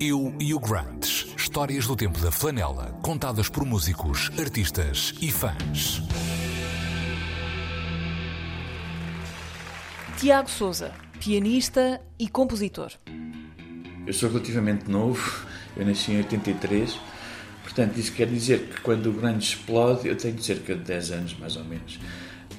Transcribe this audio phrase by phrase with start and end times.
[0.00, 1.26] Eu e o Grunts.
[1.36, 6.00] Histórias do tempo da flanela, contadas por músicos, artistas e fãs.
[10.16, 12.92] Tiago Souza, pianista e compositor.
[14.06, 15.44] Eu sou relativamente novo,
[15.76, 16.96] eu nasci em 83,
[17.64, 21.36] portanto isso quer dizer que quando o grunge explode eu tenho cerca de 10 anos
[21.40, 21.98] mais ou menos.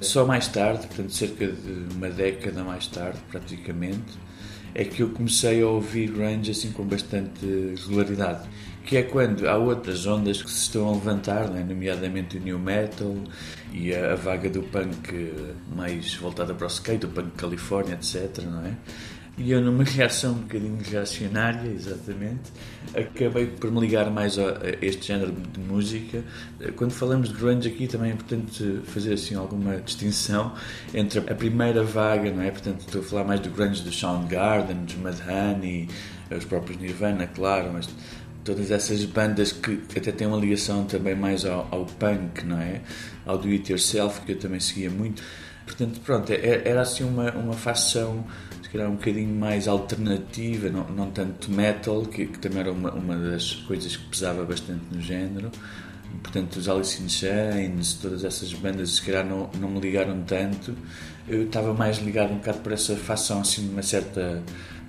[0.02, 4.20] Só mais tarde, portanto cerca de uma década mais tarde praticamente,
[4.74, 7.46] é que eu comecei a ouvir grunge assim com bastante
[7.88, 8.48] regularidade.
[8.86, 11.64] Que é quando há outras ondas que se estão a levantar, né?
[11.68, 13.16] nomeadamente o new metal
[13.72, 15.34] e a, a, vaga do punk
[15.76, 18.44] mais voltada para o skate, o punk Califórnia, etc.
[18.44, 18.74] Não é?
[19.42, 22.52] E eu, numa reação um bocadinho reacionária, exatamente,
[22.94, 26.22] acabei por me ligar mais a, este género de música.
[26.76, 30.54] Quando falamos de grunge aqui, também é importante fazer assim alguma distinção
[30.94, 32.52] entre a primeira vaga, não é?
[32.52, 35.88] Portanto, estou a falar mais do grunge do Soundgarden, dos Mudhoney,
[36.30, 37.88] os próprios Nirvana, claro, mas
[38.44, 42.82] todas essas bandas que até têm uma ligação também mais ao, ao punk, não é?
[43.26, 45.24] Ao do it yourself, que eu também seguia muito.
[45.66, 48.26] Portanto, pronto, é, era assim uma, uma facção
[48.70, 52.92] se calhar um bocadinho mais alternativa, não, não tanto metal, que, que também era uma,
[52.94, 55.50] uma das coisas que pesava bastante no género.
[56.22, 60.76] Portanto, os Alice in Chains, todas essas bandas, se calhar não, não me ligaram tanto.
[61.28, 64.44] Eu estava mais ligado um bocado por essa facção, assim, uma certa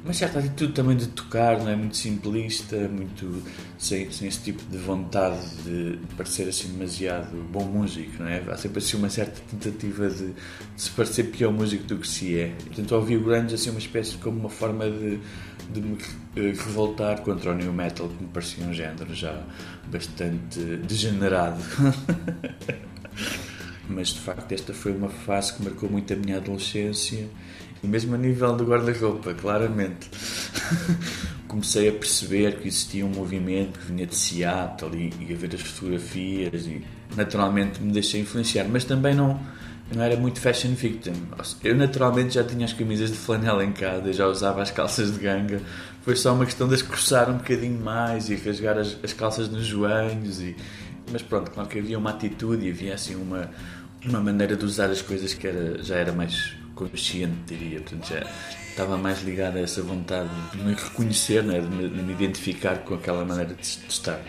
[0.05, 1.77] uma certa atitude também de tocar, não é?
[1.77, 3.43] Muito simplista, muito
[3.79, 8.43] sem, sem esse tipo de vontade de parecer assim demasiado bom músico, não é?
[8.48, 10.34] Há sempre assim uma certa tentativa de, de
[10.77, 12.55] se parecer pior músico do que se é.
[12.65, 15.21] Portanto, ouvi o grunge assim uma espécie como uma forma de,
[15.71, 15.98] de me
[16.37, 19.43] eh, revoltar contra o new metal, que me parecia um género já
[19.91, 21.61] bastante degenerado.
[23.91, 27.28] Mas de facto, esta foi uma fase que marcou muito a minha adolescência
[27.83, 30.08] e mesmo a nível do guarda-roupa, claramente.
[31.48, 35.60] Comecei a perceber que existia um movimento que vinha de Seattle e, a ver as
[35.62, 36.84] fotografias e
[37.16, 39.41] naturalmente me deixei influenciar, mas também não,
[39.92, 41.15] não era muito fashion victim.
[41.65, 45.19] Eu naturalmente já tinha as camisas de flanela em casa, já usava as calças de
[45.19, 45.60] ganga.
[46.03, 49.48] Foi só uma questão de as coçar um bocadinho mais e rasgar as, as calças
[49.48, 50.41] nos joelhos.
[50.41, 50.54] E...
[51.10, 53.50] Mas pronto, claro que havia uma atitude e havia assim uma,
[54.04, 57.81] uma maneira de usar as coisas que era, já era mais consciente, diria.
[57.81, 58.26] Portanto, já
[58.69, 61.60] estava mais ligado a essa vontade de me reconhecer, né?
[61.60, 64.21] de, me, de me identificar com aquela maneira de, de estar.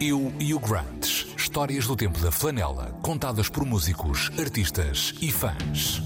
[0.00, 1.26] Eu e o Grant.
[1.36, 6.02] Histórias do tempo da flanela, contadas por músicos, artistas e fãs.